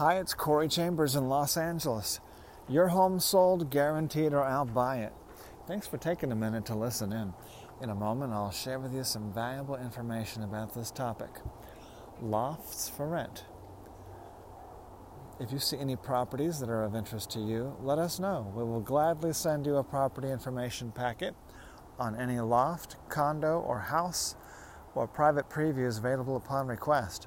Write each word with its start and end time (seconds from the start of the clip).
Hi, 0.00 0.18
it's 0.18 0.32
Corey 0.32 0.66
Chambers 0.66 1.14
in 1.14 1.28
Los 1.28 1.58
Angeles. 1.58 2.20
Your 2.70 2.88
home 2.88 3.20
sold, 3.20 3.68
guaranteed, 3.68 4.32
or 4.32 4.42
I'll 4.42 4.64
buy 4.64 5.00
it. 5.00 5.12
Thanks 5.66 5.86
for 5.86 5.98
taking 5.98 6.32
a 6.32 6.34
minute 6.34 6.64
to 6.64 6.74
listen 6.74 7.12
in. 7.12 7.34
In 7.82 7.90
a 7.90 7.94
moment, 7.94 8.32
I'll 8.32 8.50
share 8.50 8.78
with 8.78 8.94
you 8.94 9.04
some 9.04 9.30
valuable 9.30 9.76
information 9.76 10.42
about 10.42 10.72
this 10.72 10.90
topic 10.90 11.28
lofts 12.22 12.88
for 12.88 13.08
rent. 13.08 13.44
If 15.38 15.52
you 15.52 15.58
see 15.58 15.76
any 15.76 15.96
properties 15.96 16.60
that 16.60 16.70
are 16.70 16.82
of 16.82 16.96
interest 16.96 17.30
to 17.32 17.38
you, 17.38 17.76
let 17.82 17.98
us 17.98 18.18
know. 18.18 18.50
We 18.56 18.64
will 18.64 18.80
gladly 18.80 19.34
send 19.34 19.66
you 19.66 19.76
a 19.76 19.84
property 19.84 20.30
information 20.30 20.92
packet 20.92 21.34
on 21.98 22.16
any 22.16 22.40
loft, 22.40 22.96
condo, 23.10 23.60
or 23.60 23.80
house, 23.80 24.34
or 24.94 25.06
private 25.06 25.50
previews 25.50 25.98
available 25.98 26.38
upon 26.38 26.68
request. 26.68 27.26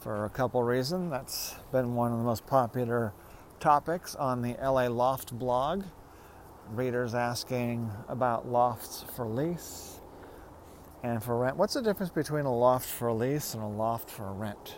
for 0.00 0.24
a 0.24 0.30
couple 0.30 0.62
reasons. 0.62 1.10
That's 1.10 1.54
been 1.72 1.94
one 1.94 2.12
of 2.12 2.18
the 2.18 2.24
most 2.24 2.46
popular 2.46 3.12
topics 3.60 4.14
on 4.14 4.42
the 4.42 4.56
LA 4.62 4.86
Loft 4.86 5.38
blog. 5.38 5.84
Readers 6.70 7.14
asking 7.14 7.90
about 8.08 8.46
lofts 8.46 9.04
for 9.16 9.26
lease 9.26 10.00
and 11.02 11.22
for 11.22 11.38
rent. 11.38 11.56
What's 11.56 11.74
the 11.74 11.82
difference 11.82 12.12
between 12.12 12.44
a 12.44 12.54
loft 12.54 12.86
for 12.86 13.12
lease 13.12 13.54
and 13.54 13.62
a 13.62 13.66
loft 13.66 14.10
for 14.10 14.32
rent? 14.32 14.76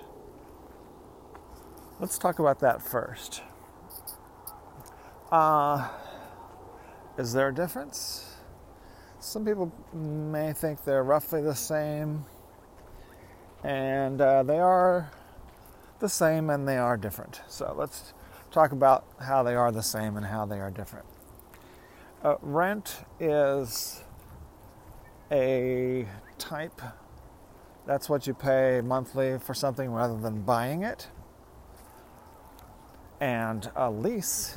Let's 1.99 2.17
talk 2.17 2.39
about 2.39 2.61
that 2.61 2.81
first. 2.81 3.43
Uh, 5.31 5.89
is 7.19 7.33
there 7.33 7.49
a 7.49 7.55
difference? 7.55 8.37
Some 9.19 9.45
people 9.45 9.73
may 9.93 10.53
think 10.53 10.84
they're 10.84 11.05
roughly 11.05 11.43
the 11.43 11.55
same, 11.55 12.25
and 13.64 14.20
uh, 14.20 14.42
they 14.42 14.58
are 14.58 15.11
the 15.98 16.08
same 16.08 16.50
and 16.50 16.66
they 16.66 16.78
are 16.78 16.97
different. 16.97 17.42
So 17.48 17.75
let's 17.77 18.12
talk 18.50 18.72
about 18.72 19.05
how 19.20 19.42
they 19.42 19.55
are 19.55 19.70
the 19.70 19.83
same 19.83 20.16
and 20.16 20.27
how 20.27 20.47
they 20.47 20.58
are 20.58 20.70
different. 20.70 21.06
Uh, 22.22 22.36
rent 22.42 23.05
is 23.19 24.03
a 25.31 26.06
type, 26.38 26.81
that's 27.86 28.08
what 28.08 28.27
you 28.27 28.34
pay 28.34 28.81
monthly 28.83 29.38
for 29.38 29.55
something 29.55 29.91
rather 29.91 30.19
than 30.19 30.42
buying 30.42 30.83
it. 30.83 31.08
And 33.20 33.70
a 33.77 33.91
lease 33.91 34.56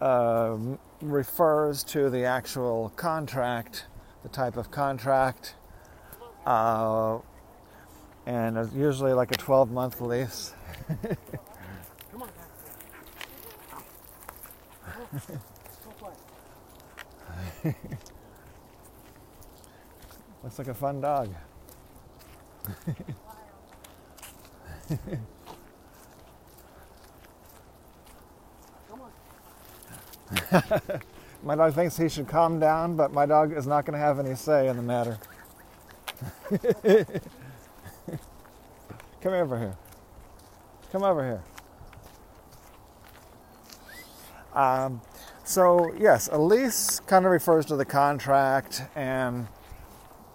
uh, 0.00 0.56
refers 1.00 1.84
to 1.84 2.10
the 2.10 2.24
actual 2.24 2.92
contract, 2.96 3.86
the 4.22 4.28
type 4.28 4.56
of 4.56 4.70
contract, 4.70 5.54
uh, 6.44 7.18
and 8.26 8.56
it's 8.56 8.72
usually 8.72 9.12
like 9.12 9.32
a 9.32 9.36
12 9.36 9.70
month 9.70 10.00
lease. 10.00 10.54
Come 11.02 12.22
on, 12.22 12.28
Looks 20.42 20.58
like 20.58 20.68
a 20.68 20.74
fun 20.74 21.00
dog. 21.00 21.32
my 31.42 31.54
dog 31.54 31.74
thinks 31.74 31.96
he 31.96 32.08
should 32.08 32.28
calm 32.28 32.58
down, 32.58 32.96
but 32.96 33.12
my 33.12 33.26
dog 33.26 33.52
is 33.52 33.66
not 33.66 33.84
going 33.84 33.92
to 33.94 33.98
have 33.98 34.18
any 34.18 34.34
say 34.34 34.68
in 34.68 34.76
the 34.76 34.82
matter. 34.82 35.18
Come 39.20 39.32
over 39.32 39.58
here. 39.58 39.76
Come 40.90 41.02
over 41.02 41.24
here. 41.24 41.42
Um, 44.54 45.00
so, 45.44 45.92
yes, 45.94 46.28
a 46.30 46.38
lease 46.38 47.00
kind 47.00 47.24
of 47.24 47.32
refers 47.32 47.66
to 47.66 47.76
the 47.76 47.84
contract, 47.84 48.82
and 48.94 49.46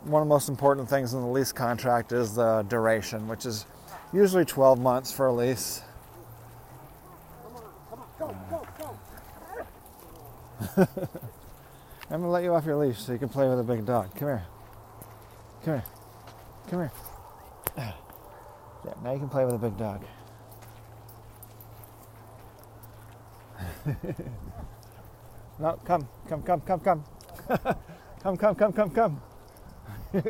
one 0.04 0.22
of 0.22 0.28
the 0.28 0.34
most 0.34 0.50
important 0.50 0.90
things 0.90 1.14
in 1.14 1.22
the 1.22 1.28
lease 1.28 1.52
contract 1.52 2.12
is 2.12 2.36
the 2.36 2.66
duration, 2.68 3.28
which 3.28 3.46
is 3.46 3.66
usually 4.14 4.46
12 4.46 4.80
months 4.80 5.12
for 5.12 5.28
a 5.28 5.34
lease. 5.34 5.82
I'm 12.10 12.20
gonna 12.22 12.30
let 12.30 12.44
you 12.44 12.54
off 12.54 12.66
your 12.66 12.78
leash 12.78 13.00
so 13.00 13.12
you 13.12 13.20
can 13.20 13.30
play 13.30 13.50
with 13.50 13.60
a 13.60 13.64
big 13.64 13.86
dog. 13.86 14.16
Come 14.16 14.30
here. 14.30 14.46
Come 15.64 15.74
here. 15.76 15.84
Come 16.70 16.80
here. 16.80 16.92
Yeah, 17.78 17.94
now 19.04 19.14
you 19.14 19.20
can 19.20 19.30
play 19.30 19.46
with 19.46 19.56
a 19.56 19.60
big 19.60 19.78
dog. 19.78 20.04
no, 25.60 25.80
come, 25.86 26.08
come, 26.28 26.44
come, 26.44 26.62
come, 26.62 26.80
come. 26.80 27.04
come, 28.24 28.38
come, 28.38 28.56
come, 28.56 28.74
come, 28.74 28.90
come. 28.90 29.22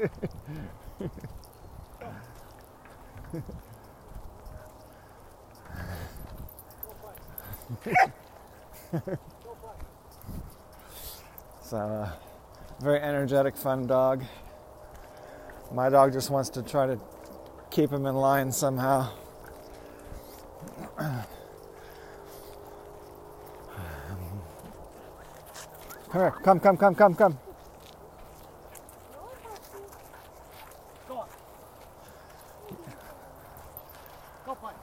It's 11.67 11.73
a 11.73 11.77
uh, 11.77 12.11
very 12.79 13.01
energetic, 13.01 13.57
fun 13.57 13.87
dog. 13.87 14.23
My 15.73 15.89
dog 15.89 16.13
just 16.13 16.29
wants 16.29 16.49
to 16.51 16.61
try 16.61 16.87
to 16.87 16.97
keep 17.77 17.91
him 17.91 18.07
in 18.07 18.15
line 18.15 18.51
somehow. 18.51 19.07
Come 20.97 21.25
here, 26.11 26.31
come, 26.41 26.59
come, 26.59 26.75
come, 26.75 26.95
come, 26.95 27.13
come. 27.13 27.37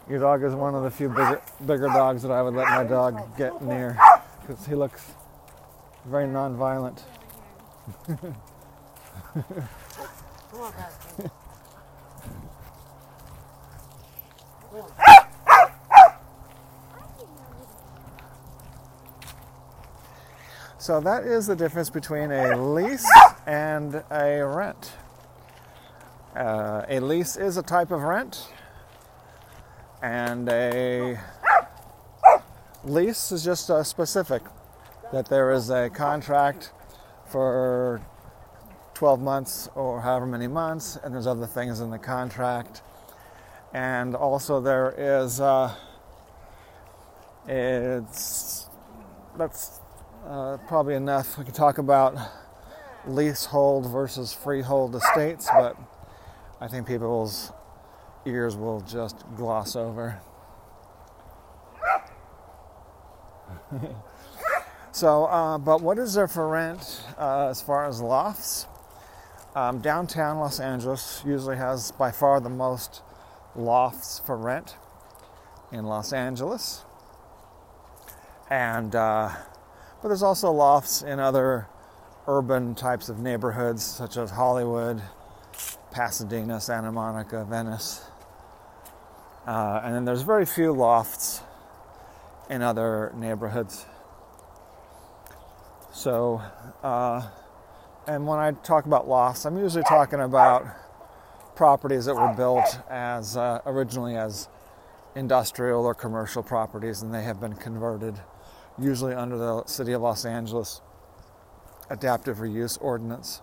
Your 0.09 0.21
dog 0.21 0.45
is 0.45 0.55
one 0.55 0.77
of 0.77 0.85
the 0.85 0.91
few 0.93 1.09
bigger, 1.09 1.43
bigger 1.67 1.89
dogs 1.89 2.23
that 2.23 2.31
I 2.31 2.43
would 2.43 2.55
let 2.55 2.69
my 2.69 2.85
dog 2.85 3.37
get 3.37 3.61
near 3.61 3.99
because 4.41 4.65
he 4.67 4.77
looks 4.77 5.15
very 6.05 6.29
non-violent. 6.29 7.03
so 20.79 21.01
that 21.01 21.25
is 21.25 21.47
the 21.47 21.57
difference 21.57 21.91
between 21.91 22.31
a 22.31 22.57
lease 22.57 23.09
and 23.47 24.03
a 24.11 24.43
rent. 24.43 24.93
Uh, 26.37 26.85
a 26.89 27.01
lease 27.01 27.37
is 27.37 27.57
a 27.57 27.63
type 27.63 27.91
of 27.91 28.03
rent, 28.03 28.49
and 30.03 30.49
a 30.49 31.19
lease 32.85 33.33
is 33.33 33.45
just 33.45 33.71
a 33.71 33.85
specific 33.85 34.43
that 35.13 35.27
there 35.27 35.53
is 35.53 35.71
a 35.71 35.89
contract 35.91 36.73
for 37.27 38.01
12 38.95 39.21
months 39.21 39.69
or 39.75 40.01
however 40.01 40.27
many 40.27 40.47
months, 40.47 40.99
and 41.03 41.15
there's 41.15 41.27
other 41.27 41.47
things 41.47 41.81
in 41.81 41.91
the 41.91 41.99
contract. 41.99 42.83
And 43.75 44.15
also, 44.15 44.61
there 44.61 44.95
is, 44.97 45.41
uh, 45.41 45.75
it's, 47.47 48.71
that's 49.37 49.81
uh, 50.27 50.57
probably 50.69 50.95
enough. 50.95 51.37
We 51.37 51.45
could 51.45 51.55
talk 51.55 51.79
about 51.79 52.17
leasehold 53.07 53.91
versus 53.91 54.33
freehold 54.33 54.95
estates, 54.95 55.49
but 55.53 55.77
I 56.61 56.69
think 56.69 56.87
people's 56.87 57.53
ears 58.25 58.57
will 58.57 58.81
just 58.81 59.25
gloss 59.37 59.77
over. 59.77 60.21
So, 64.95 65.25
uh, 65.25 65.59
but 65.59 65.81
what 65.83 65.99
is 65.99 66.15
there 66.15 66.29
for 66.29 66.49
rent 66.49 67.03
uh, 67.19 67.49
as 67.49 67.61
far 67.61 67.85
as 67.85 68.01
lofts? 68.01 68.69
Um, 69.57 69.81
downtown 69.81 70.39
Los 70.39 70.61
Angeles 70.61 71.21
usually 71.27 71.57
has 71.57 71.91
by 71.91 72.13
far 72.13 72.39
the 72.39 72.49
most 72.49 73.03
lofts 73.57 74.21
for 74.25 74.37
rent 74.37 74.77
in 75.73 75.85
Los 75.85 76.13
Angeles. 76.13 76.85
And 78.51 78.95
uh, 78.95 79.31
but 80.03 80.09
there's 80.09 80.23
also 80.23 80.51
lofts 80.51 81.03
in 81.03 81.19
other 81.19 81.69
urban 82.27 82.75
types 82.75 83.09
of 83.09 83.19
neighborhoods 83.19 83.83
such 83.83 84.17
as 84.17 84.31
Hollywood, 84.31 85.03
Pasadena, 85.91 86.61
Santa 86.61 86.93
Monica, 86.93 87.45
Venice. 87.45 88.05
Uh, 89.47 89.81
and 89.85 89.95
then 89.95 90.05
there's 90.05 90.23
very 90.23 90.47
few 90.47 90.73
lofts 90.73 91.43
in 92.49 92.63
other 92.63 93.13
neighborhoods. 93.15 93.87
So, 95.93 96.43
uh, 96.83 97.29
and 98.07 98.27
when 98.27 98.39
I 98.39 98.53
talk 98.53 98.87
about 98.87 99.09
lofts, 99.09 99.45
I'm 99.45 99.59
usually 99.59 99.85
talking 99.85 100.21
about 100.21 100.67
properties 101.55 102.05
that 102.07 102.15
were 102.15 102.35
built 102.35 102.79
as 102.91 103.37
uh, 103.37 103.61
originally 103.67 104.17
as 104.17 104.49
industrial 105.15 105.85
or 105.85 105.95
commercial 105.95 106.43
properties, 106.43 107.03
and 107.03 107.15
they 107.15 107.23
have 107.23 107.41
been 107.41 107.55
converted, 107.55 108.21
usually 108.79 109.15
under 109.15 109.37
the 109.37 109.65
City 109.65 109.93
of 109.93 110.03
Los 110.03 110.25
Angeles 110.25 110.81
Adaptive 111.91 112.39
Reuse 112.39 112.79
Ordinance. 112.81 113.43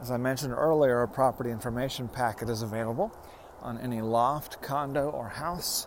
As 0.00 0.10
I 0.10 0.16
mentioned 0.16 0.54
earlier, 0.54 1.02
a 1.02 1.08
property 1.08 1.50
information 1.50 2.08
packet 2.08 2.48
is 2.48 2.62
available 2.62 3.12
on 3.62 3.78
any 3.78 4.00
loft, 4.00 4.62
condo, 4.62 5.10
or 5.10 5.28
house, 5.28 5.86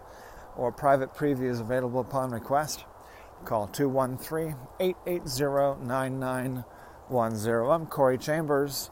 or 0.56 0.72
private 0.72 1.16
preview 1.16 1.50
is 1.50 1.60
available 1.60 2.00
upon 2.00 2.32
request. 2.32 2.86
Call 3.46 3.68
213 3.68 4.56
880 4.80 5.86
9910. 5.86 7.70
I'm 7.70 7.86
Corey 7.88 8.18
Chambers. 8.18 8.90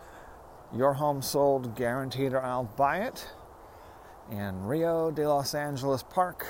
Your 0.73 0.93
home 0.93 1.21
sold, 1.21 1.75
guaranteed, 1.75 2.33
or 2.33 2.41
I'll 2.41 2.63
buy 2.63 2.99
it 2.99 3.29
in 4.31 4.65
Rio 4.65 5.11
de 5.11 5.27
Los 5.27 5.53
Angeles 5.53 6.03
Park, 6.03 6.47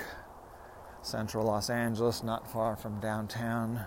central 1.01 1.45
Los 1.45 1.69
Angeles, 1.69 2.23
not 2.23 2.51
far 2.51 2.75
from 2.75 2.99
downtown, 2.99 3.85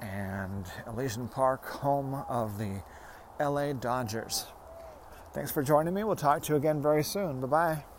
and 0.00 0.66
Elysian 0.86 1.28
Park, 1.28 1.64
home 1.64 2.24
of 2.28 2.58
the 2.58 2.82
LA 3.40 3.72
Dodgers. 3.72 4.46
Thanks 5.32 5.50
for 5.50 5.62
joining 5.62 5.94
me. 5.94 6.04
We'll 6.04 6.16
talk 6.16 6.42
to 6.44 6.52
you 6.52 6.56
again 6.56 6.80
very 6.80 7.04
soon. 7.04 7.40
Bye 7.40 7.46
bye. 7.46 7.95